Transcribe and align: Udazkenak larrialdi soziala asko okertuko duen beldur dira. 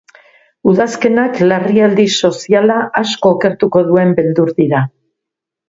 Udazkenak 0.69 1.37
larrialdi 1.51 2.07
soziala 2.29 2.79
asko 3.03 3.35
okertuko 3.37 3.85
duen 3.93 4.19
beldur 4.23 4.53
dira. 4.61 4.85